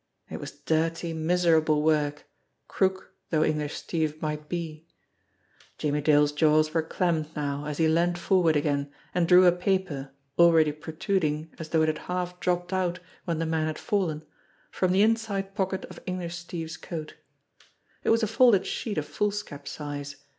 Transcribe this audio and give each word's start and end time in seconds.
It 0.31 0.39
was 0.39 0.49
dirty, 0.59 1.13
miserable 1.13 1.83
work, 1.83 2.25
crook 2.67 3.13
though 3.29 3.43
English 3.43 3.75
Steve 3.75 4.19
might 4.19 4.49
be! 4.49 4.87
Jimmie 5.77 6.01
Dale's 6.01 6.31
jaws 6.31 6.73
were 6.73 6.81
clamped 6.81 7.35
now, 7.35 7.65
as 7.67 7.77
he 7.77 7.87
leaned 7.87 8.17
forward 8.17 8.55
again 8.55 8.91
and 9.13 9.27
drew 9.27 9.45
a 9.45 9.51
paper, 9.51 10.09
already 10.39 10.71
protruding 10.71 11.51
as 11.59 11.69
though 11.69 11.83
it 11.83 11.87
had 11.87 11.99
half 12.09 12.39
dropped 12.39 12.73
out 12.73 12.99
when 13.25 13.37
the 13.37 13.45
man 13.45 13.67
had 13.67 13.77
fallen, 13.77 14.23
from 14.71 14.91
the 14.91 15.03
inside 15.03 15.53
pocket 15.53 15.85
of 15.85 15.99
English 16.07 16.35
Steve's 16.35 16.77
coat. 16.77 17.13
It 18.03 18.09
was 18.09 18.23
a 18.23 18.27
folded 18.27 18.65
sheet 18.65 18.97
of 18.97 19.05
foolscap 19.05 19.67
size. 19.67 20.15